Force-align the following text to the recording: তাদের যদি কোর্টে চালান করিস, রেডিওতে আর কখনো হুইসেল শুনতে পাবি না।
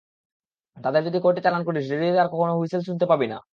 তাদের 0.77 1.01
যদি 1.07 1.17
কোর্টে 1.19 1.41
চালান 1.43 1.61
করিস, 1.65 1.83
রেডিওতে 1.91 2.21
আর 2.21 2.29
কখনো 2.33 2.53
হুইসেল 2.57 2.81
শুনতে 2.87 3.05
পাবি 3.07 3.27
না। 3.27 3.37